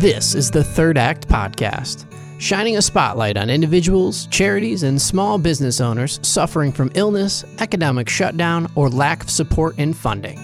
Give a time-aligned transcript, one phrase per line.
[0.00, 2.06] This is the Third Act Podcast,
[2.40, 8.72] shining a spotlight on individuals, charities, and small business owners suffering from illness, economic shutdown,
[8.76, 10.40] or lack of support and funding.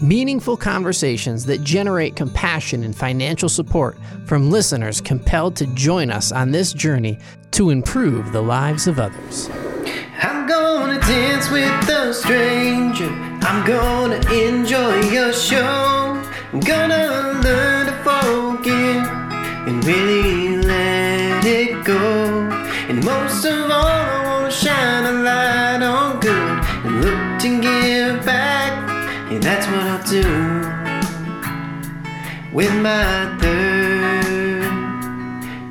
[0.00, 6.50] Meaningful conversations that generate compassion and financial support from listeners compelled to join us on
[6.50, 7.18] this journey
[7.50, 9.50] to improve the lives of others.
[10.22, 13.10] I'm gonna dance with a stranger.
[13.42, 15.99] I'm gonna enjoy your show.
[16.52, 19.06] I'm gonna learn to forgive
[19.68, 22.50] and really let it go.
[22.88, 28.26] And most of all, I wanna shine a light on good and look to give
[28.26, 28.72] back.
[29.30, 30.26] And that's what I'll do
[32.52, 34.64] with my third,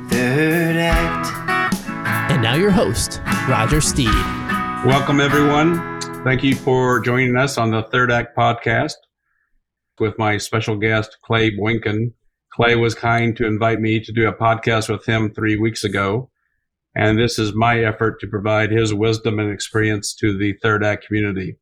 [0.08, 2.30] third act.
[2.32, 3.20] And now, your host,
[3.50, 4.14] Roger Steed.
[4.86, 6.00] Welcome, everyone.
[6.24, 8.94] Thank you for joining us on the Third Act podcast
[10.00, 12.12] with my special guest, Clay Boykin.
[12.52, 16.30] Clay was kind to invite me to do a podcast with him three weeks ago.
[16.94, 21.06] And this is my effort to provide his wisdom and experience to the Third Act
[21.06, 21.56] community.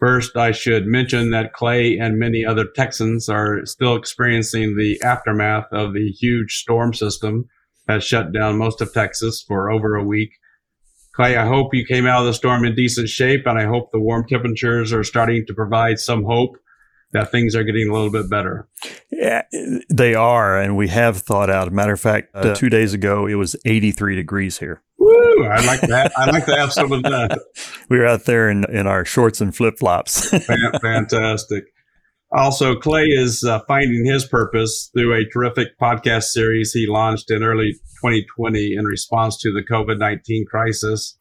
[0.00, 5.66] First, I should mention that Clay and many other Texans are still experiencing the aftermath
[5.72, 7.46] of the huge storm system
[7.86, 10.30] that shut down most of Texas for over a week.
[11.14, 13.92] Clay, I hope you came out of the storm in decent shape, and I hope
[13.92, 16.56] the warm temperatures are starting to provide some hope
[17.14, 18.68] that things are getting a little bit better.
[19.10, 19.42] Yeah,
[19.88, 21.72] they are, and we have thought out.
[21.72, 24.82] matter of fact, uh, two days ago it was 83 degrees here.
[24.98, 25.46] Woo!
[25.46, 26.12] I like that.
[26.16, 27.38] I like to have some of that.
[27.88, 30.28] we were out there in, in our shorts and flip flops.
[30.82, 31.64] Fantastic.
[32.32, 37.44] Also, Clay is uh, finding his purpose through a terrific podcast series he launched in
[37.44, 41.16] early 2020 in response to the COVID 19 crisis.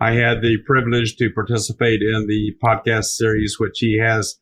[0.00, 4.38] I had the privilege to participate in the podcast series, which he has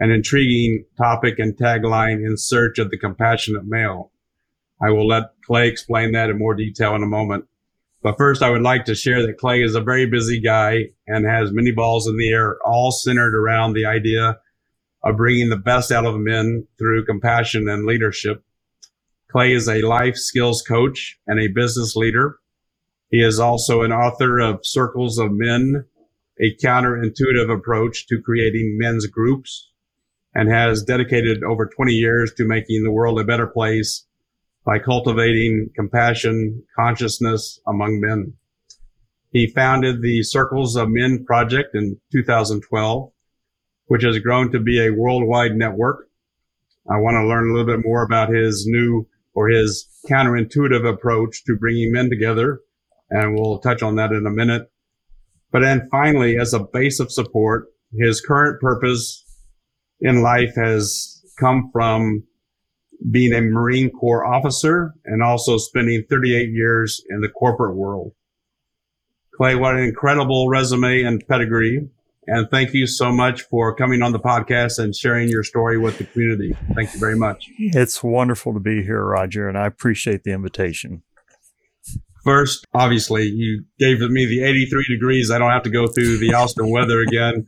[0.00, 4.12] an intriguing topic and tagline in search of the compassionate male.
[4.80, 7.46] I will let Clay explain that in more detail in a moment.
[8.00, 11.26] But first, I would like to share that Clay is a very busy guy and
[11.26, 14.38] has many balls in the air, all centered around the idea
[15.02, 18.44] of bringing the best out of men through compassion and leadership.
[19.30, 22.38] Clay is a life skills coach and a business leader.
[23.10, 25.84] He is also an author of Circles of Men,
[26.40, 29.70] a counterintuitive approach to creating men's groups,
[30.34, 34.06] and has dedicated over 20 years to making the world a better place
[34.64, 38.34] by cultivating compassion, consciousness among men.
[39.30, 43.12] He founded the Circles of Men project in 2012,
[43.86, 46.08] which has grown to be a worldwide network.
[46.90, 51.44] I want to learn a little bit more about his new or his counterintuitive approach
[51.44, 52.60] to bringing men together.
[53.10, 54.70] And we'll touch on that in a minute.
[55.50, 59.24] But then finally, as a base of support, his current purpose
[60.00, 62.24] in life has come from
[63.10, 68.12] being a Marine Corps officer and also spending 38 years in the corporate world.
[69.36, 71.88] Clay, what an incredible resume and pedigree.
[72.26, 75.96] And thank you so much for coming on the podcast and sharing your story with
[75.96, 76.54] the community.
[76.74, 77.48] Thank you very much.
[77.56, 81.02] It's wonderful to be here, Roger, and I appreciate the invitation.
[82.24, 85.30] First, obviously, you gave me the 83 degrees.
[85.30, 87.46] I don't have to go through the Austin weather again.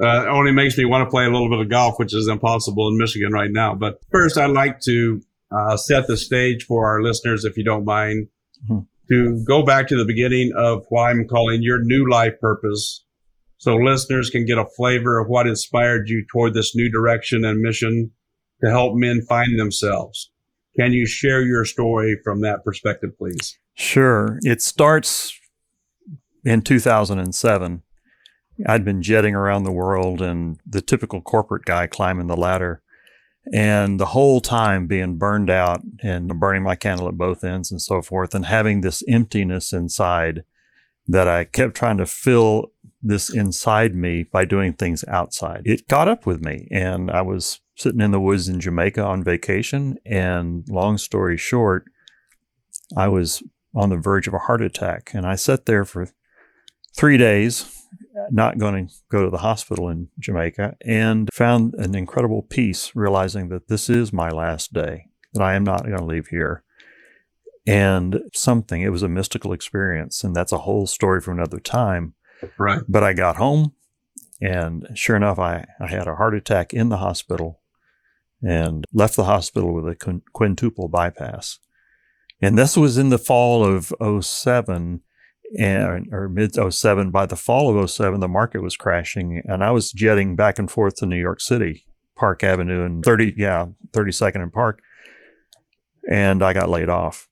[0.00, 2.88] Uh, only makes me want to play a little bit of golf, which is impossible
[2.88, 3.74] in Michigan right now.
[3.74, 7.84] But first, I'd like to uh, set the stage for our listeners, if you don't
[7.84, 8.28] mind,
[8.68, 8.80] mm-hmm.
[9.08, 13.04] to go back to the beginning of why I'm calling your new life purpose.
[13.58, 17.60] So listeners can get a flavor of what inspired you toward this new direction and
[17.60, 18.10] mission
[18.62, 20.30] to help men find themselves.
[20.78, 23.58] Can you share your story from that perspective, please?
[23.74, 24.38] Sure.
[24.42, 25.38] It starts
[26.44, 27.82] in 2007
[28.66, 32.82] I'd been jetting around the world and the typical corporate guy climbing the ladder.
[33.52, 37.80] And the whole time being burned out and burning my candle at both ends and
[37.80, 40.44] so forth, and having this emptiness inside
[41.06, 45.62] that I kept trying to fill this inside me by doing things outside.
[45.64, 49.22] It caught up with me, and I was sitting in the woods in Jamaica on
[49.22, 49.98] vacation.
[50.04, 51.84] And long story short,
[52.96, 53.44] I was
[53.76, 56.08] on the verge of a heart attack, and I sat there for
[56.96, 57.85] three days
[58.30, 63.48] not going to go to the hospital in Jamaica and found an incredible peace realizing
[63.50, 66.62] that this is my last day, that I am not going to leave here.
[67.66, 70.22] And something, it was a mystical experience.
[70.22, 72.14] And that's a whole story for another time.
[72.58, 72.80] Right.
[72.88, 73.72] But I got home
[74.40, 77.60] and sure enough, I, I had a heart attack in the hospital
[78.42, 81.58] and left the hospital with a quintuple bypass.
[82.40, 83.92] And this was in the fall of
[84.24, 85.00] 07
[85.58, 89.70] and or mid 07 by the fall of 07 the market was crashing and i
[89.70, 94.42] was jetting back and forth to new york city park avenue and 30 yeah 32nd
[94.42, 94.82] and park
[96.08, 97.28] and I got laid off.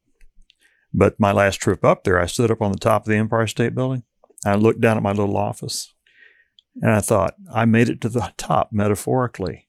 [0.92, 3.46] But my last trip up there, I stood up on the top of the Empire
[3.46, 4.04] State Building.
[4.44, 5.94] I looked down at my little office
[6.80, 9.68] and I thought, I made it to the top metaphorically.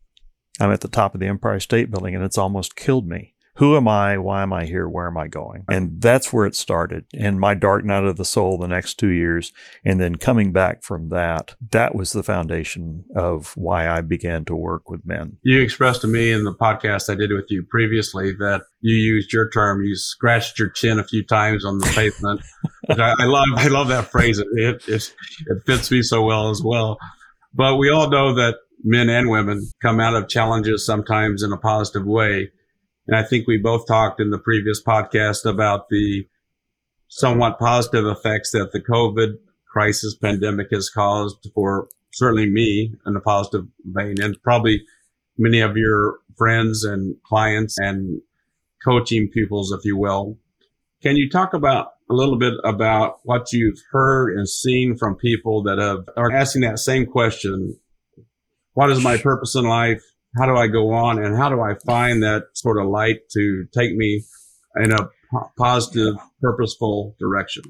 [0.60, 3.35] I'm at the top of the Empire State Building and it's almost killed me.
[3.58, 4.18] Who am I?
[4.18, 4.88] Why am I here?
[4.88, 5.64] Where am I going?
[5.70, 7.06] And that's where it started.
[7.18, 9.54] And my dark night of the soul the next two years.
[9.86, 14.56] And then coming back from that, that was the foundation of why I began to
[14.56, 15.38] work with men.
[15.44, 19.32] You expressed to me in the podcast I did with you previously that you used
[19.32, 22.42] your term, you scratched your chin a few times on the pavement.
[22.90, 24.38] I, I, love, I love that phrase.
[24.38, 25.14] It, it, it,
[25.48, 26.98] it fits me so well as well.
[27.54, 31.58] But we all know that men and women come out of challenges sometimes in a
[31.58, 32.52] positive way.
[33.08, 36.28] And I think we both talked in the previous podcast about the
[37.08, 39.38] somewhat positive effects that the COVID
[39.72, 44.84] crisis pandemic has caused for certainly me in a positive vein and probably
[45.38, 48.22] many of your friends and clients and
[48.84, 50.38] coaching pupils, if you will.
[51.04, 55.64] Can you talk about a little bit about what you've heard and seen from people
[55.64, 57.78] that have are asking that same question?
[58.74, 60.04] What is my purpose in life?
[60.38, 63.66] How do I go on and how do I find that sort of light to
[63.74, 64.24] take me
[64.78, 65.10] in a
[65.58, 67.64] positive, purposeful direction?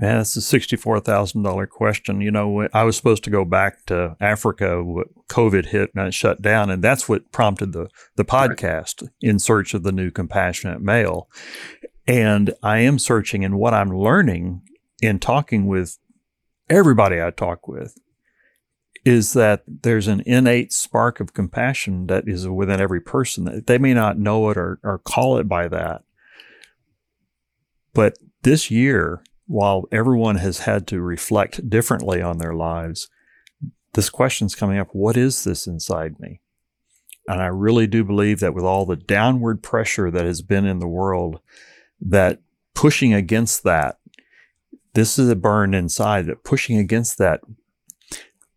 [0.00, 2.22] Yeah, that's a sixty-four thousand dollar question.
[2.22, 4.82] You know, I was supposed to go back to Africa.
[5.30, 9.10] COVID hit and it shut down, and that's what prompted the the podcast right.
[9.20, 11.28] in search of the new compassionate male.
[12.06, 14.62] And I am searching, and what I'm learning
[15.02, 15.98] in talking with
[16.70, 17.98] everybody I talk with
[19.04, 23.62] is that there's an innate spark of compassion that is within every person.
[23.66, 26.02] They may not know it or, or call it by that.
[27.94, 33.08] But this year, while everyone has had to reflect differently on their lives,
[33.94, 36.40] this question's coming up what is this inside me?
[37.28, 40.78] And I really do believe that with all the downward pressure that has been in
[40.78, 41.40] the world,
[42.00, 42.40] that
[42.74, 43.98] pushing against that,
[44.94, 47.40] this is a burn inside, that pushing against that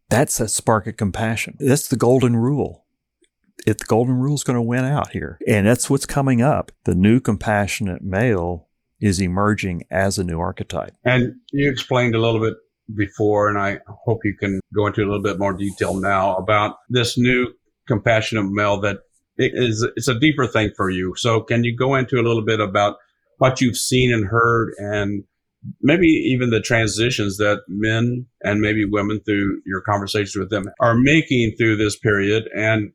[0.09, 1.57] that's a spark of compassion.
[1.59, 2.85] That's the golden rule.
[3.65, 6.71] If the golden rule is going to win out here, and that's what's coming up.
[6.83, 8.67] The new compassionate male
[8.99, 10.93] is emerging as a new archetype.
[11.03, 12.53] And you explained a little bit
[12.95, 16.77] before, and I hope you can go into a little bit more detail now about
[16.89, 17.47] this new
[17.87, 18.99] compassionate male that
[19.37, 21.13] it is it's a deeper thing for you.
[21.17, 22.97] So can you go into a little bit about
[23.37, 25.23] what you've seen and heard and
[25.81, 30.95] maybe even the transitions that men and maybe women through your conversations with them are
[30.95, 32.91] making through this period and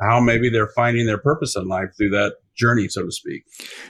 [0.00, 3.44] how maybe they're finding their purpose in life through that journey, so to speak.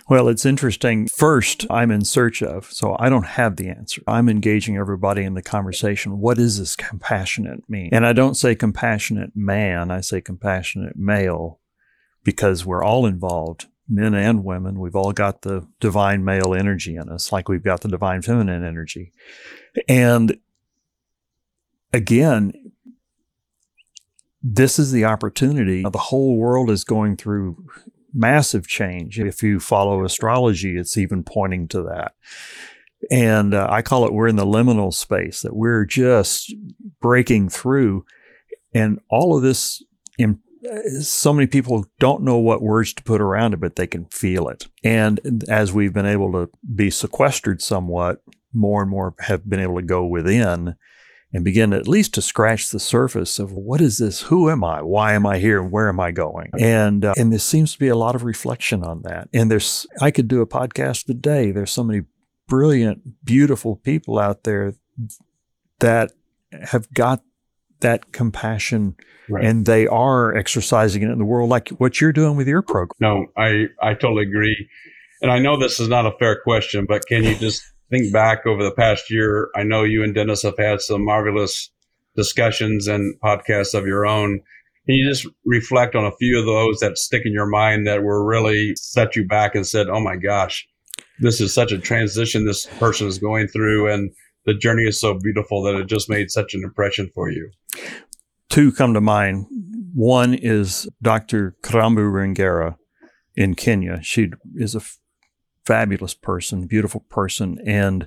[0.08, 1.08] Well, it's interesting.
[1.16, 4.02] First, I'm in search of, so I don't have the answer.
[4.06, 6.18] I'm engaging everybody in the conversation.
[6.18, 7.90] What does this compassionate mean?
[7.92, 11.60] And I don't say compassionate man, I say compassionate male
[12.22, 17.08] because we're all involved men and women, we've all got the divine male energy in
[17.08, 19.12] us, like we've got the divine feminine energy.
[19.88, 20.38] And
[21.92, 22.52] again,
[24.42, 25.82] this is the opportunity.
[25.82, 27.66] The whole world is going through
[28.12, 29.18] massive change.
[29.18, 32.14] If you follow astrology, it's even pointing to that.
[33.10, 36.54] And uh, I call it we're in the liminal space, that we're just
[37.00, 38.04] breaking through.
[38.72, 39.82] And all of this
[41.00, 44.48] so many people don't know what words to put around it, but they can feel
[44.48, 44.66] it.
[44.82, 49.76] And as we've been able to be sequestered somewhat, more and more have been able
[49.76, 50.76] to go within
[51.32, 54.22] and begin at least to scratch the surface of what is this?
[54.22, 54.82] Who am I?
[54.82, 55.60] Why am I here?
[55.60, 56.50] And Where am I going?
[56.58, 59.28] And uh, and there seems to be a lot of reflection on that.
[59.34, 61.50] And there's I could do a podcast today.
[61.50, 62.02] There's so many
[62.46, 64.74] brilliant, beautiful people out there
[65.80, 66.12] that
[66.62, 67.22] have got
[67.84, 68.96] that compassion
[69.28, 69.44] right.
[69.44, 72.96] and they are exercising it in the world like what you're doing with your program.
[72.98, 74.68] No, I, I totally agree.
[75.22, 78.46] And I know this is not a fair question, but can you just think back
[78.46, 79.48] over the past year?
[79.54, 81.70] I know you and Dennis have had some marvelous
[82.16, 84.40] discussions and podcasts of your own.
[84.86, 88.02] Can you just reflect on a few of those that stick in your mind that
[88.02, 90.66] were really set you back and said, Oh my gosh,
[91.20, 93.90] this is such a transition this person is going through.
[93.92, 94.10] And
[94.44, 97.50] the journey is so beautiful that it just made such an impression for you?
[98.54, 99.46] Two come to mind.
[99.94, 101.56] One is Dr.
[101.62, 102.76] Karambu Ringera
[103.34, 104.00] in Kenya.
[104.00, 105.00] She is a f-
[105.66, 108.06] fabulous person, beautiful person, and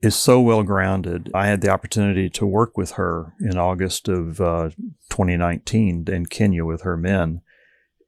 [0.00, 1.28] is so well grounded.
[1.34, 4.70] I had the opportunity to work with her in August of uh,
[5.10, 7.40] 2019 in Kenya with her men,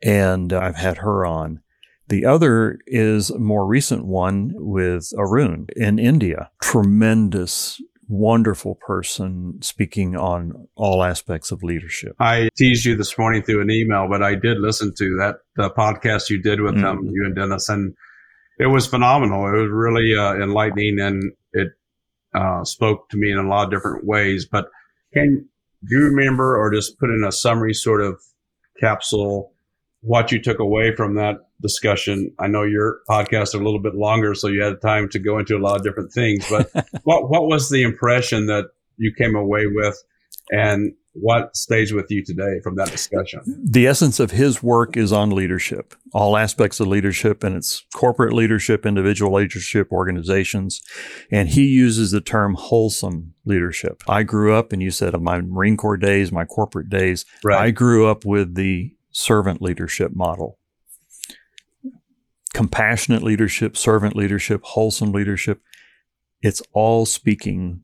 [0.04, 1.62] and I've had her on.
[2.06, 6.52] The other is a more recent one with Arun in India.
[6.62, 12.14] Tremendous wonderful person speaking on all aspects of leadership.
[12.20, 15.70] I teased you this morning through an email, but I did listen to that the
[15.70, 16.82] podcast you did with Mhm.
[16.82, 17.94] them, you and Dennis, and
[18.58, 19.46] it was phenomenal.
[19.48, 21.68] It was really uh, enlightening, and it
[22.34, 24.46] uh, spoke to me in a lot of different ways.
[24.46, 24.66] But
[25.14, 25.48] can
[25.88, 28.20] do you remember, or just put in a summary sort of
[28.80, 29.52] capsule,
[30.06, 32.32] what you took away from that discussion?
[32.38, 35.38] I know your podcast is a little bit longer, so you had time to go
[35.38, 36.48] into a lot of different things.
[36.48, 36.70] But
[37.02, 40.00] what what was the impression that you came away with,
[40.50, 43.40] and what stays with you today from that discussion?
[43.64, 48.32] The essence of his work is on leadership, all aspects of leadership, and it's corporate
[48.32, 50.82] leadership, individual leadership, organizations.
[51.32, 54.02] And he uses the term wholesome leadership.
[54.06, 57.70] I grew up, and you said of my Marine Corps days, my corporate days, I
[57.70, 60.58] grew up with the servant leadership model.
[62.52, 65.62] Compassionate leadership, servant leadership, wholesome leadership.
[66.42, 67.80] It's all speaking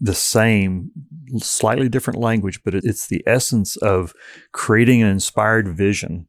[0.00, 0.90] the same,
[1.36, 4.14] slightly different language, but it's the essence of
[4.52, 6.28] creating an inspired vision,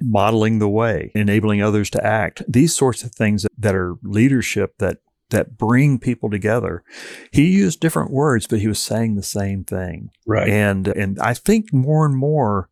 [0.00, 2.44] modeling the way, enabling others to act.
[2.46, 4.98] These sorts of things that are leadership that
[5.30, 6.84] that bring people together.
[7.32, 10.10] He used different words, but he was saying the same thing.
[10.24, 10.48] right.
[10.48, 12.68] And and I think more and more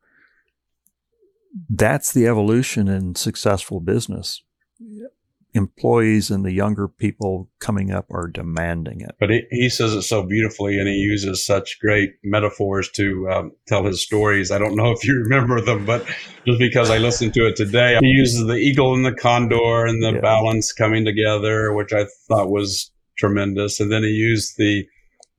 [1.69, 4.43] that's the evolution in successful business.
[5.57, 9.15] Employees and the younger people coming up are demanding it.
[9.21, 13.53] But he, he says it so beautifully, and he uses such great metaphors to um,
[13.69, 14.51] tell his stories.
[14.51, 16.05] I don't know if you remember them, but
[16.45, 20.03] just because I listened to it today, he uses the eagle and the condor and
[20.03, 20.21] the Yeah.
[20.23, 23.79] balance coming together, which I thought was tremendous.
[23.79, 24.85] And then he used the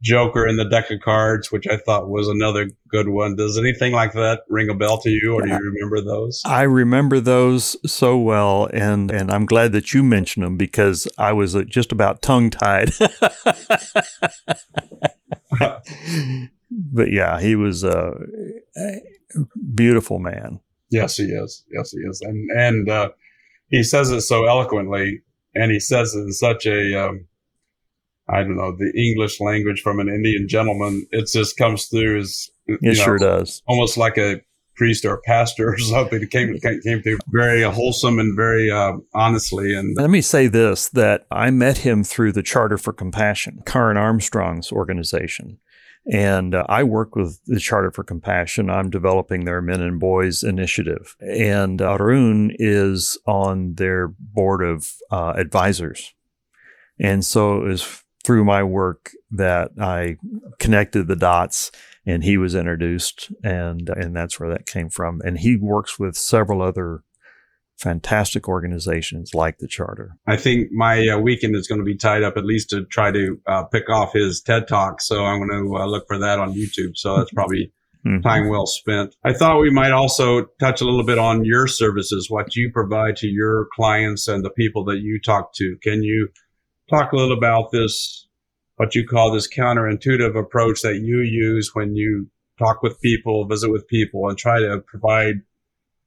[0.02, 3.36] Joker in the deck of cards, which I thought was another good one.
[3.36, 6.42] Does anything like that ring a bell to you, or do you remember those?
[6.46, 11.34] I remember those so well, and and I'm glad that you mentioned them because I
[11.34, 12.92] was uh, just about tongue tied.
[16.70, 18.14] but yeah, he was a
[19.74, 20.60] beautiful man.
[20.90, 21.64] Yes, he is.
[21.72, 22.22] Yes, he is.
[22.22, 23.10] And and uh,
[23.70, 25.22] he says it so eloquently,
[25.54, 27.26] and he says it in such a um,
[28.28, 31.06] I don't know the English language from an Indian gentleman.
[31.12, 33.62] It just comes through as It know, sure does.
[33.68, 34.42] almost like a
[34.76, 36.22] priest or a pastor or something.
[36.22, 39.74] It came came came through very wholesome and very uh, honestly.
[39.76, 43.98] And Let me say this that I met him through the Charter for Compassion, Karen
[43.98, 45.60] Armstrong's organization.
[46.12, 48.70] And uh, I work with the Charter for Compassion.
[48.70, 51.16] I'm developing their Men and Boys initiative.
[51.20, 56.14] And Arun is on their board of uh, advisors.
[57.00, 60.18] And so it was through my work that I
[60.60, 61.72] connected the dots
[62.06, 65.22] and he was introduced and and that's where that came from.
[65.24, 67.04] And he works with several other
[67.78, 70.16] fantastic organizations like the Charter.
[70.26, 73.12] I think my uh, weekend is going to be tied up at least to try
[73.12, 75.02] to uh, pick off his TED talk.
[75.02, 76.96] So I'm going to uh, look for that on YouTube.
[76.96, 77.72] So that's probably
[78.06, 78.22] Mhm.
[78.22, 79.16] time well spent.
[79.24, 83.16] I thought we might also touch a little bit on your services, what you provide
[83.18, 85.76] to your clients and the people that you talk to.
[85.82, 86.30] Can you
[86.90, 88.28] talk a little about this,
[88.78, 93.72] what you call this counterintuitive approach that you use when you talk with people, visit
[93.72, 95.42] with people, and try to provide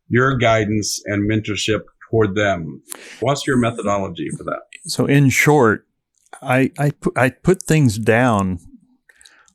[0.09, 2.83] your guidance and mentorship toward them?
[3.21, 4.61] What's your methodology for that?
[4.85, 5.87] So in short,
[6.43, 8.59] I I put, I put things down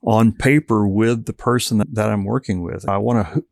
[0.03, 2.87] on paper with the person that, that I'm working with.
[2.87, 3.43] I want to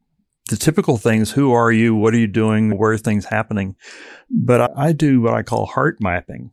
[0.50, 1.96] the typical things, who are you?
[1.96, 2.78] What are you doing?
[2.78, 3.76] Where are things happening?
[4.30, 6.52] But I, I do what I call heart mapping.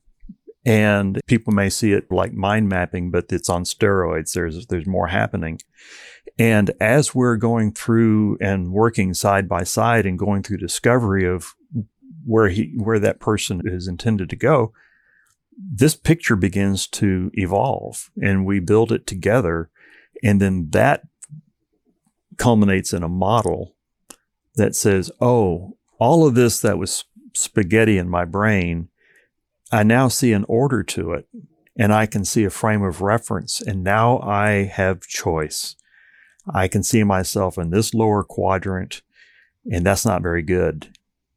[0.69, 4.35] And people may see it like mind mapping, but it's on steroids.
[4.35, 5.61] There's there's more happening.
[6.39, 11.55] And as we're going through and working side by side and going through discovery of
[12.27, 14.75] where he where that person is intended to go,
[15.57, 19.71] this picture begins to evolve and we build it together.
[20.23, 21.03] And then that
[22.37, 23.75] culminates in a model
[24.57, 28.89] that says, oh, all of this that was spaghetti in my brain,
[29.71, 31.29] I now see an order to it
[31.79, 33.61] and I can see a frame of reference.
[33.61, 35.77] And now I have choice.
[36.53, 39.03] I can see myself in this lower quadrant,
[39.71, 40.89] and that's not very good.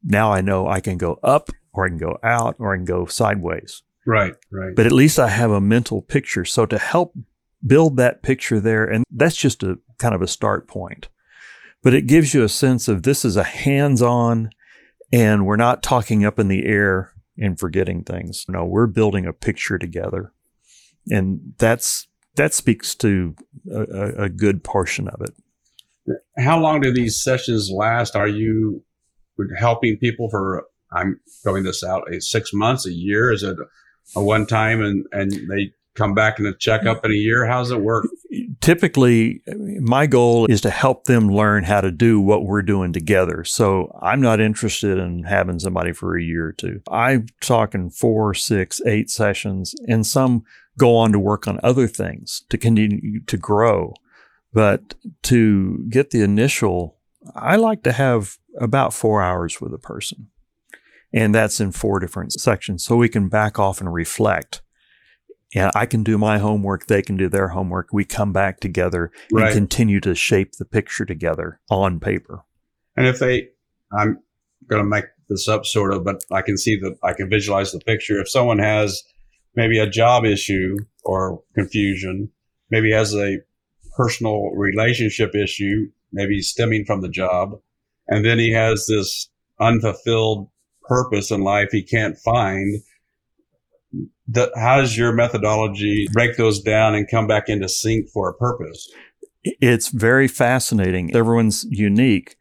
[0.02, 2.84] Now I know I can go up or I can go out or I can
[2.84, 4.74] go sideways Right, right.
[4.74, 6.44] but at least I have a mental picture.
[6.44, 7.14] So to help
[7.64, 11.08] build that picture there, and that's just a kind of a start point,
[11.82, 14.50] but it gives you a sense of this is a hands on
[15.12, 18.44] and we're not talking up in the air and forgetting things.
[18.48, 20.32] No, we're building a picture together.
[21.10, 23.34] And that's, that speaks to
[23.70, 26.16] a, a- good portion of it.
[26.38, 28.16] How long do these sessions last?
[28.16, 28.82] Are you
[29.58, 33.32] helping people for, I'm throwing this out, a six months, a year?
[33.32, 33.56] Is it
[34.14, 37.46] a one time and, and they come back and check up in a year?
[37.46, 38.06] How does it work?
[38.60, 39.42] Typically,
[39.80, 43.44] my goal is to help them learn how to do what we're doing together.
[43.44, 46.80] So I'm not interested in having somebody for a year or two.
[46.90, 50.44] I'm talking four, six, eight sessions, and some
[50.78, 53.94] go on to work on other things to continue to grow.
[54.52, 54.94] But
[55.24, 56.98] to get the initial,
[57.34, 60.28] I like to have about four hours with a person.
[61.12, 62.84] And that's in four different sections.
[62.84, 64.62] So we can back off and reflect.
[65.54, 66.86] And I can do my homework.
[66.86, 67.88] They can do their homework.
[67.92, 69.46] We come back together Right.
[69.46, 72.44] and continue to shape the picture together on paper.
[72.96, 73.48] And if they,
[73.92, 74.18] I'm
[74.68, 77.72] going to make this up sort of, but I can see that I can visualize
[77.72, 78.20] the picture.
[78.20, 79.02] If someone has
[79.54, 82.30] maybe a job issue or confusion,
[82.70, 83.38] maybe has a
[83.96, 87.60] personal relationship issue, maybe stemming from the job,
[88.08, 89.28] and then he has this
[89.60, 90.48] unfulfilled
[90.82, 92.80] purpose in life he can't find.
[94.56, 98.90] How does your methodology break those down and come back into sync for a purpose?
[99.42, 101.14] It's very fascinating.
[101.14, 102.36] Everyone's unique,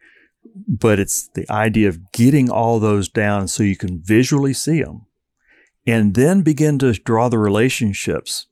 [0.67, 5.07] but it's the idea of getting all those down so you can visually see them
[5.85, 8.47] and then begin to draw the relationships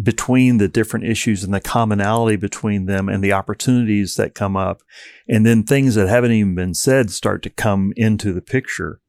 [0.00, 4.82] between the different issues and the commonality between them and the opportunities that come up.
[5.28, 9.00] And then things that haven't even been said start to come into the picture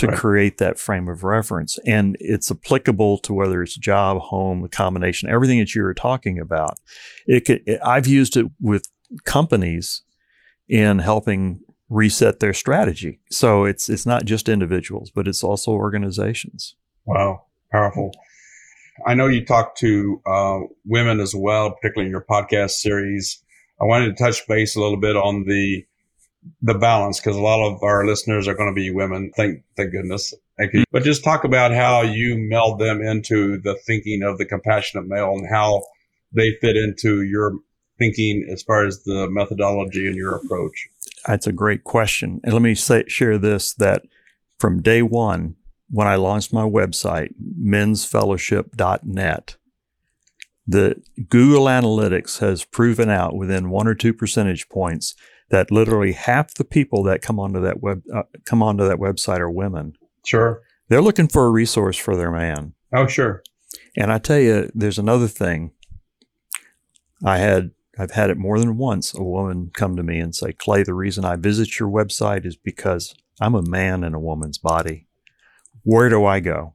[0.00, 0.16] to Right.
[0.16, 1.78] create that frame of reference.
[1.86, 6.38] And it's applicable to whether it's job, home, the combination, everything that you were talking
[6.38, 6.78] about.
[7.26, 8.88] It could, I've used it with
[9.24, 10.02] companies
[10.68, 13.20] in helping reset their strategy.
[13.30, 16.76] So it's, it's not just individuals, but it's also organizations.
[17.04, 18.12] Wow, powerful.
[19.06, 23.42] I know you talk to uh, women as well, particularly in your podcast series.
[23.80, 25.84] I wanted to touch base a little bit on the
[26.62, 29.30] the balance because a lot of our listeners are going to be women.
[29.36, 30.34] Thank thank goodness.
[30.58, 30.84] Thank you.
[30.92, 35.32] But just talk about how you meld them into the thinking of the compassionate male
[35.32, 35.82] and how
[36.32, 37.54] they fit into your
[37.98, 40.88] thinking as far as the methodology and your approach.
[41.26, 42.40] That's a great question.
[42.42, 44.02] And let me say, share this that
[44.58, 45.56] from day one,
[45.90, 49.56] when I launched my website, mensfellowship.net,
[50.66, 55.14] the Google Analytics has proven out within one or two percentage points
[55.50, 59.40] that literally half the people that come onto that web uh, come onto that website
[59.40, 59.94] are women.
[60.24, 60.62] Sure.
[60.88, 62.74] They're looking for a resource for their man.
[62.92, 63.42] Oh, sure.
[63.96, 65.72] And I tell you, there's another thing.
[67.24, 69.14] I had I've had it more than once.
[69.14, 72.56] A woman come to me and say, "Clay, the reason I visit your website is
[72.56, 75.06] because I'm a man in a woman's body.
[75.82, 76.74] Where do I go?"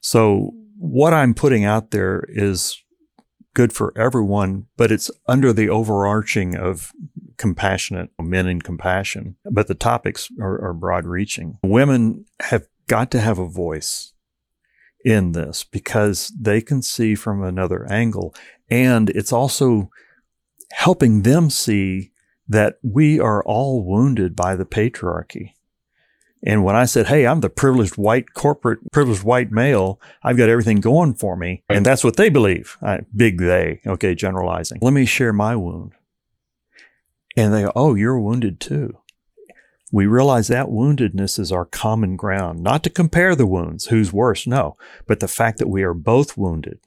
[0.00, 2.82] So what I'm putting out there is
[3.54, 6.92] good for everyone, but it's under the overarching of
[7.36, 9.36] compassionate men and compassion.
[9.50, 11.58] But the topics are, are broad reaching.
[11.62, 14.12] Women have got to have a voice
[15.04, 18.34] in this because they can see from another angle.
[18.70, 19.90] And it's also
[20.72, 22.12] helping them see
[22.48, 25.52] that we are all wounded by the patriarchy.
[26.46, 30.50] And when I said, Hey, I'm the privileged white corporate, privileged white male, I've got
[30.50, 31.62] everything going for me.
[31.68, 32.76] And that's what they believe.
[32.82, 33.80] I, big they.
[33.86, 34.14] Okay.
[34.14, 34.78] Generalizing.
[34.82, 35.92] Let me share my wound.
[37.36, 38.98] And they go, Oh, you're wounded too.
[39.92, 44.46] We realize that woundedness is our common ground, not to compare the wounds, who's worse,
[44.46, 46.80] no, but the fact that we are both wounded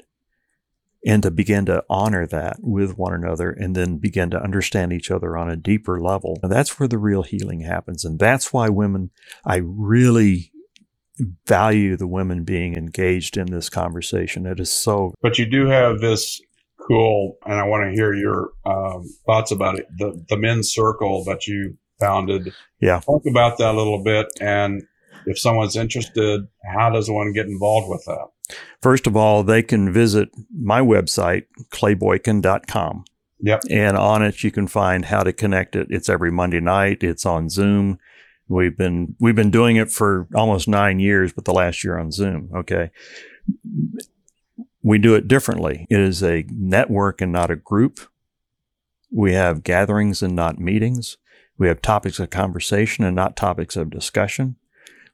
[1.05, 5.09] and to begin to honor that with one another and then begin to understand each
[5.09, 6.37] other on a deeper level.
[6.43, 8.03] And that's where the real healing happens.
[8.03, 9.11] And that's why women,
[9.45, 10.51] I really
[11.45, 14.45] value the women being engaged in this conversation.
[14.45, 16.41] It is so but you do have this
[16.87, 19.87] cool, and I want to hear your um, thoughts about it.
[19.97, 22.53] The the men's circle that you founded.
[22.79, 22.99] Yeah.
[22.99, 24.83] talk about that a little bit, and
[25.25, 28.27] if someone's interested, how does one get involved with that?
[28.81, 33.03] First of all, they can visit my website, clayboykin.com.
[33.41, 33.63] Yep.
[33.69, 35.87] And on it, you can find how to connect it.
[35.89, 37.03] It's every Monday night.
[37.03, 37.99] It's on Zoom.
[38.47, 42.11] We've been, we've been doing it for almost nine years, but the last year on
[42.11, 42.49] Zoom.
[42.55, 42.91] Okay.
[44.87, 45.85] We do it differently.
[45.89, 47.99] It is a network and not a group.
[49.11, 51.17] We have gatherings and not meetings.
[51.57, 54.55] We have topics of conversation and not topics of discussion.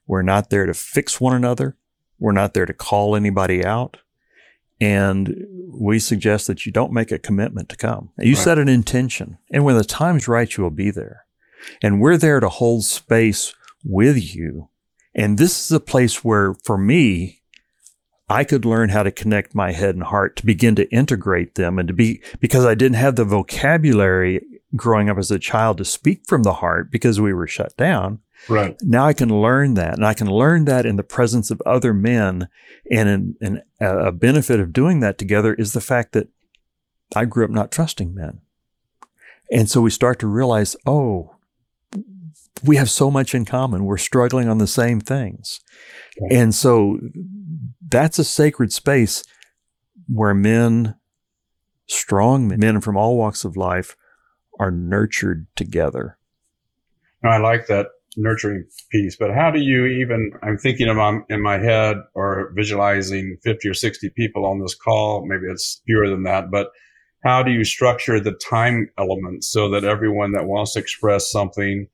[0.06, 1.76] We're not there to fix one another.
[2.20, 3.96] We're not there to call anybody out.
[4.80, 8.10] And we suggest that you don't make a commitment to come.
[8.20, 8.44] You Right.
[8.44, 9.38] set an intention.
[9.50, 11.24] And when the time's right, you will be there.
[11.82, 14.68] And we're there to hold space with you.
[15.16, 17.40] And this is a place where, for me,
[18.28, 21.78] I could learn how to connect my head and heart to begin to integrate them
[21.78, 24.40] and to be, because I didn't have the vocabulary
[24.74, 28.20] growing up as a child to speak from the heart because we were shut down.
[28.48, 28.76] Right.
[28.82, 31.94] Now I can learn that, and I can learn that in the presence of other
[31.94, 32.48] men.
[32.90, 36.28] And, an, and a benefit of doing that together is the fact that
[37.14, 38.40] I grew up not trusting men.
[39.50, 41.36] And so we start to realize, oh,
[42.62, 43.84] we have so much in common.
[43.84, 45.60] We're struggling on the same things.
[46.20, 46.32] Right.
[46.32, 46.98] And so
[47.88, 49.22] that's a sacred space
[50.08, 50.96] where men,
[51.86, 53.96] strong men from all walks of life,
[54.58, 56.18] are nurtured together.
[57.24, 61.42] I like that nurturing piece, but how do you even, I'm thinking about um, in
[61.42, 65.26] my head or visualizing 50 or 60 people on this call.
[65.26, 66.68] Maybe it's fewer than that, but
[67.24, 71.88] how do you structure the time element so that everyone that wants to express something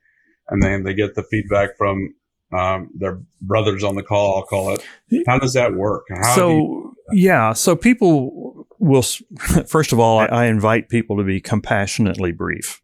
[0.49, 2.15] and then they get the feedback from
[2.53, 5.25] um, their brothers on the call, I'll call it.
[5.27, 6.07] How does that work?
[6.09, 7.53] How so, you- yeah.
[7.53, 9.03] So people will,
[9.67, 12.83] first of all, I, I invite people to be compassionately brief.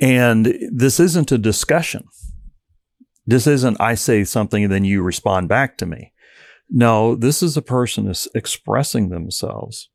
[0.00, 2.04] And this isn't a discussion.
[3.26, 6.12] This isn't I say something and then you respond back to me.
[6.68, 9.90] No, this is a person is expressing themselves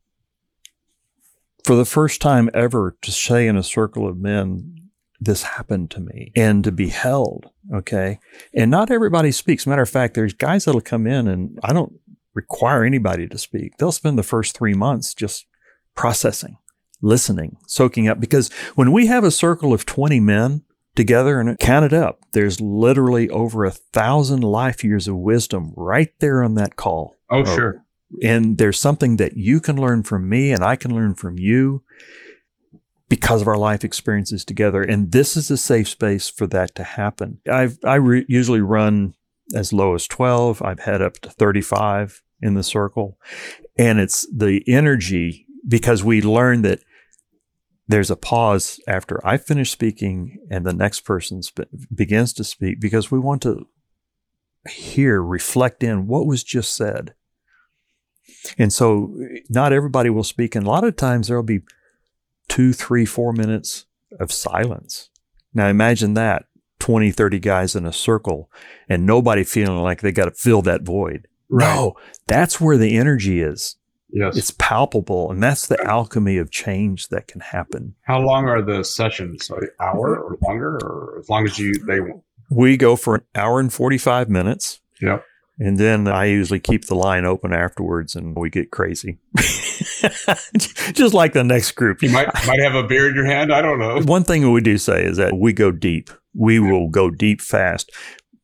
[1.67, 4.76] for the first time ever to say in a circle of men,
[5.19, 7.49] this happened to me and to be held.
[7.73, 8.19] Okay.
[8.53, 9.65] And not everybody speaks.
[9.65, 11.93] Matter of fact, there's guys that'll come in and I don't
[12.34, 13.77] require anybody to speak.
[13.77, 15.47] They'll spend the first three months just
[15.95, 16.58] processing,
[17.01, 18.19] listening, soaking up.
[18.19, 20.63] Because when we have a circle of 20 men
[20.95, 26.13] together and count it up, there's literally over a thousand life years of wisdom right
[26.19, 27.15] there on that call.
[27.30, 27.84] Oh, sure.
[28.23, 31.84] And there's something that you can learn from me and I can learn from you
[33.10, 34.82] because of our life experiences together.
[34.82, 37.39] And this is a safe space for that to happen.
[37.50, 39.13] I've, I re- usually run
[39.56, 40.62] as low as 12.
[40.62, 43.17] I've had up to 35 in the circle.
[43.78, 46.80] And it's the energy because we learn that
[47.88, 52.82] there's a pause after I finish speaking and the next person sp- begins to speak
[52.82, 53.67] because we want to
[54.70, 57.13] hear, reflect in what was just said.
[58.58, 59.15] And so
[59.50, 60.56] not everybody will speak.
[60.56, 61.62] And a lot of times there'll be
[62.47, 63.86] two, three, four minutes
[64.19, 65.10] of silence.
[65.53, 66.45] Now imagine that
[66.79, 68.51] 20, 30 guys in a circle
[68.88, 71.27] and nobody feeling like they got to fill that void.
[71.49, 71.73] Right.
[71.75, 71.95] No,
[72.27, 73.75] that's where the energy is.
[74.10, 74.38] Yes.
[74.38, 75.31] It's palpable.
[75.31, 77.95] And that's the alchemy of change that can happen.
[78.03, 79.49] How long are the sessions?
[79.49, 82.23] An hour or longer or as long as you, they want?
[82.49, 84.79] We go for an hour and 45 minutes.
[85.01, 85.23] Yep.
[85.60, 89.17] And then I usually keep the line open afterwards and we get crazy.
[90.93, 92.04] Just like the next group.
[92.04, 93.52] You might, might have a beer in your hand.
[93.52, 94.00] I don't know.
[94.04, 96.12] One thing we do say is that we go deep.
[96.36, 97.91] We will go deep fast.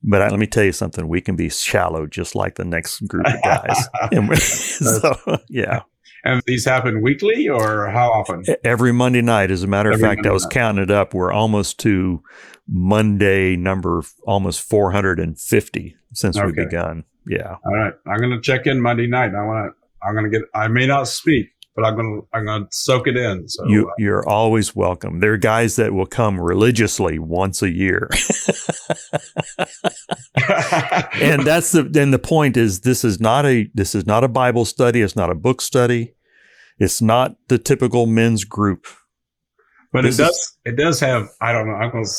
[0.02, 1.08] But I, let me tell you something.
[1.08, 3.88] We can be shallow just like the next group of guys.
[4.42, 5.84] so, yeah.
[6.26, 8.44] And these happen weekly or how often?
[8.64, 9.52] Every Monday night.
[9.52, 10.52] As a matter of fact, Monday I was night.
[10.52, 11.14] counting it up.
[11.14, 12.24] We're almost to
[12.68, 16.46] Monday number almost 450 since okay.
[16.46, 17.04] we've begun.
[17.28, 17.56] Yeah.
[17.66, 17.94] All right.
[18.08, 19.34] I'm going to check in Monday night.
[19.36, 22.28] I want to, I'm going to get, I may not speak, but I'm going to,
[22.38, 23.48] I'm going to soak it in.
[23.48, 25.20] So you, uh, you're always welcome.
[25.20, 28.10] There are guys that will come religiously once a year.
[31.22, 34.28] and that's the, then the point is this is not a, this is not a
[34.28, 35.02] Bible study.
[35.02, 36.14] It's not a book study.
[36.80, 38.88] It's not the typical men's group.
[39.94, 41.76] But this it does, is, it does have, I don't know.
[41.76, 42.12] I'm going to,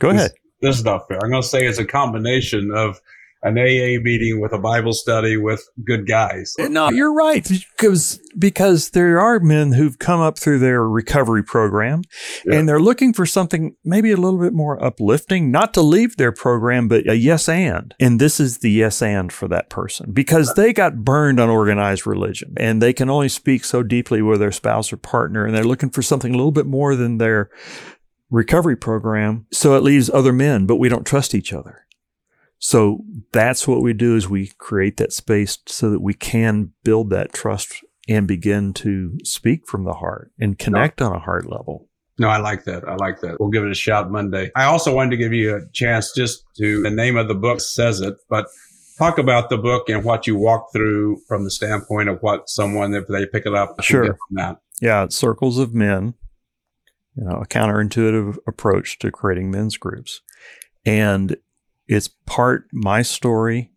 [0.00, 0.32] go this, ahead.
[0.60, 1.18] This is not fair.
[1.22, 3.00] I'm going to say it's a combination of
[3.42, 6.54] an AA meeting with a Bible study with good guys.
[6.58, 12.02] No, you're right because because there are men who've come up through their recovery program
[12.44, 12.56] yeah.
[12.56, 16.32] and they're looking for something maybe a little bit more uplifting, not to leave their
[16.32, 17.94] program, but a yes and.
[17.98, 22.06] And this is the yes and for that person because they got burned on organized
[22.06, 25.64] religion and they can only speak so deeply with their spouse or partner and they're
[25.64, 27.50] looking for something a little bit more than their
[28.30, 29.46] recovery program.
[29.50, 31.86] So it leaves other men, but we don't trust each other.
[32.60, 33.00] So
[33.32, 37.32] that's what we do is we create that space so that we can build that
[37.32, 37.74] trust
[38.06, 41.06] and begin to speak from the heart and connect no.
[41.06, 41.88] on a heart level.
[42.18, 42.86] No, I like that.
[42.86, 43.40] I like that.
[43.40, 44.50] We'll give it a shout Monday.
[44.54, 47.62] I also wanted to give you a chance just to, the name of the book
[47.62, 48.46] says it, but
[48.98, 52.92] talk about the book and what you walk through from the standpoint of what someone,
[52.92, 54.18] if they pick it up, sure.
[54.82, 56.12] Yeah, Circles of Men,
[57.16, 60.20] you know, a counterintuitive approach to creating men's groups.
[60.84, 61.36] And
[61.90, 63.72] it's part my story.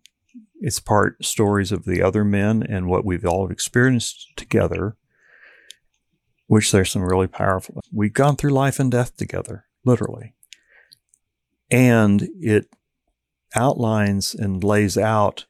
[0.62, 4.96] It's part stories of the other men and what we've all experienced together,
[6.46, 7.82] which there's some really powerful.
[7.92, 10.36] We've gone through life and death together, literally.
[11.72, 12.68] And it
[13.56, 15.46] outlines and lays out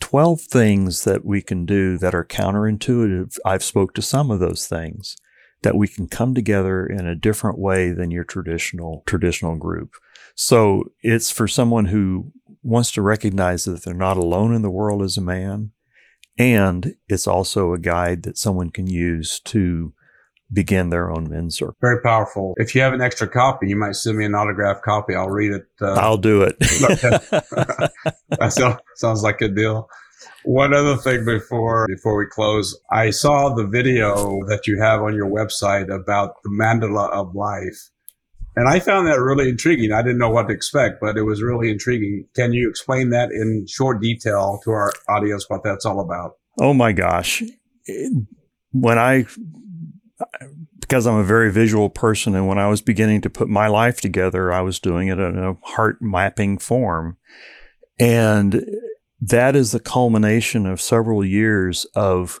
[0.00, 3.36] 12 things that we can do that are counterintuitive.
[3.46, 5.16] I've spoke to some of those things
[5.62, 9.94] that we can come together in a different way than your traditional traditional group.
[10.34, 15.02] So it's for someone who wants to recognize that they're not alone in the world
[15.02, 15.70] as a man.
[16.38, 19.92] And it's also a guide that someone can use to
[20.52, 21.76] begin their own men's circle.
[21.80, 22.54] Very powerful.
[22.56, 25.14] If you have an extra copy, you might send me an autographed copy.
[25.14, 25.66] I'll read it.
[25.80, 26.58] Uh, I'll do it.
[26.60, 27.92] that
[28.50, 29.88] sounds, sounds like a deal.
[30.44, 35.14] One other thing before before we close, I saw the video that you have on
[35.14, 37.90] your website about the mandala of life.
[38.56, 39.92] And I found that really intriguing.
[39.92, 42.26] I didn't know what to expect, but it was really intriguing.
[42.36, 46.36] Can you explain that in short detail to our audience what that's all about?
[46.60, 47.42] Oh my gosh.
[48.70, 49.26] When I
[50.80, 54.00] because I'm a very visual person and when I was beginning to put my life
[54.00, 57.16] together, I was doing it in a heart mapping form.
[57.98, 58.64] And
[59.20, 62.38] that is the culmination of several years of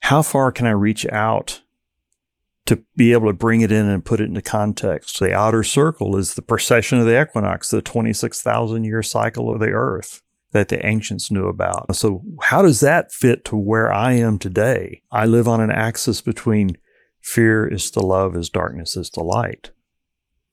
[0.00, 1.62] how far can I reach out
[2.66, 5.18] to be able to bring it in and put it into context.
[5.18, 9.70] The outer circle is the precession of the equinox, the 26,000 year cycle of the
[9.70, 10.22] earth
[10.52, 11.94] that the ancients knew about.
[11.96, 15.02] So how does that fit to where I am today?
[15.10, 16.76] I live on an axis between
[17.20, 19.70] fear is to love is darkness is to light.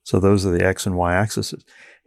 [0.04, 1.54] So those are the X and Y axes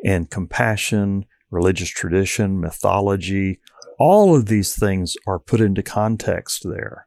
[0.05, 3.61] and compassion, religious tradition, mythology,
[3.99, 7.07] all of these things are put into context there.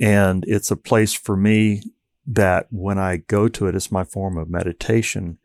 [0.00, 1.82] And it's a place for me
[2.26, 5.38] that when I go to it, it's my form of meditation.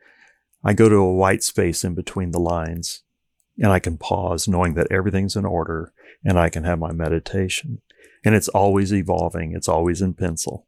[0.64, 3.04] I go to a white space in between the lines
[3.58, 7.82] and I can pause knowing that everything's in order and I can have my meditation.
[8.26, 9.54] And it's always evolving.
[9.54, 10.66] It's always in pencil.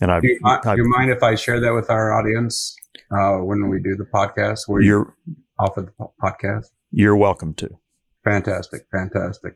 [0.00, 2.76] And I've, do you, I've, do you mind if I share that with our audience
[3.10, 4.62] uh, when we do the podcast?
[4.66, 5.14] Where you're
[5.58, 6.66] off of the podcast.
[6.90, 7.78] You're welcome to.
[8.24, 9.54] Fantastic, fantastic.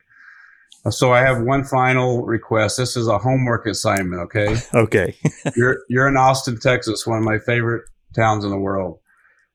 [0.89, 2.77] So I have one final request.
[2.77, 4.21] This is a homework assignment.
[4.23, 4.55] Okay.
[4.73, 5.15] okay.
[5.55, 7.83] you're you're in Austin, Texas, one of my favorite
[8.15, 8.99] towns in the world.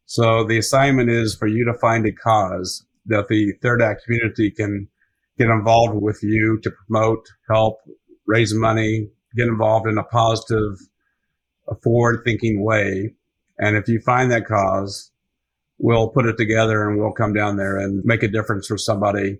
[0.07, 4.51] So the assignment is for you to find a cause that the Third Act community
[4.51, 4.89] can
[5.37, 7.79] get involved with you to promote, help,
[8.27, 10.79] raise money, get involved in a positive,
[11.69, 13.15] a forward-thinking way.
[13.59, 15.11] And if you find that cause,
[15.79, 19.39] we'll put it together and we'll come down there and make a difference for somebody,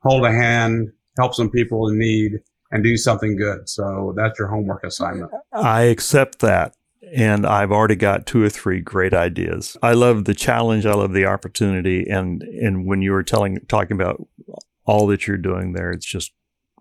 [0.00, 3.68] hold a hand, help some people in need and do something good.
[3.68, 5.30] So that's your homework assignment.
[5.52, 6.76] I accept that.
[7.14, 9.76] And I've already got two or three great ideas.
[9.80, 10.86] I love the challenge.
[10.86, 12.08] I love the opportunity.
[12.08, 14.26] And, and when you were telling, talking about
[14.84, 16.32] all that you're doing there, it's just,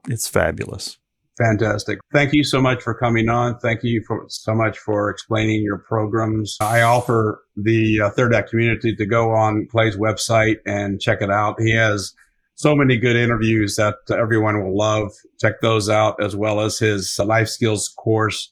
[0.09, 0.97] it's fabulous.
[1.37, 1.99] Fantastic.
[2.13, 3.59] Thank you so much for coming on.
[3.59, 6.57] Thank you for so much for explaining your programs.
[6.61, 11.29] I offer the uh, Third Act community to go on Clay's website and check it
[11.29, 11.59] out.
[11.59, 12.13] He has
[12.55, 15.11] so many good interviews that everyone will love.
[15.39, 18.51] Check those out as well as his life skills course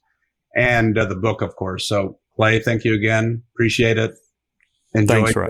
[0.56, 1.88] and uh, the book, of course.
[1.88, 3.42] So, Clay, thank you again.
[3.54, 4.14] Appreciate it.
[4.94, 5.16] Enjoy.
[5.16, 5.50] Thanks, Rod.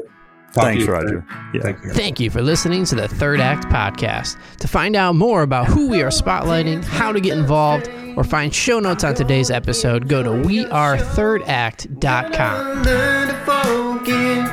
[0.53, 1.25] Thanks, Roger.
[1.53, 1.61] Yeah.
[1.61, 1.91] Thank you.
[1.93, 4.37] Thank you for listening to the Third Act podcast.
[4.59, 8.53] To find out more about who we are spotlighting, how to get involved, or find
[8.53, 12.83] show notes on today's episode, go to wearethirdAct.com.
[12.83, 14.47] Learn to forget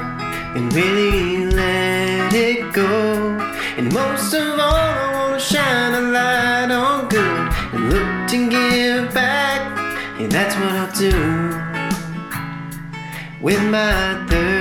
[0.57, 3.39] and really let it go.
[3.81, 8.51] And most of all, I want to shine a light on good and look to
[8.51, 10.21] give back.
[10.21, 11.16] And that's what I'll do
[13.40, 14.60] with my third.